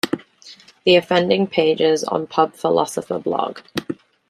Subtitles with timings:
[0.83, 3.59] The offending pages on Pub Philosopher blog.